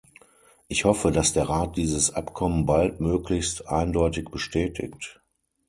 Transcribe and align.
Ich 0.67 0.83
hoffe, 0.83 1.11
dass 1.11 1.33
der 1.33 1.47
Rat 1.47 1.77
dieses 1.77 2.09
Abkommen 2.11 2.65
baldmöglichst 2.65 3.67
eindeutig 3.67 4.31
bestätigt. 4.31 5.21